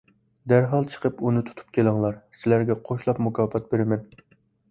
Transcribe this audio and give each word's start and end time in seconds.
دەرھال 0.51 0.87
چىقىپ 0.93 1.19
ئۇنى 1.27 1.43
تۇتۇپ 1.49 1.75
كېلىڭلار. 1.77 2.17
سىلەرگە 2.39 2.79
قوشلاپ 2.89 3.23
مۇكاپات 3.27 3.71
بېرىمەن. 3.75 4.09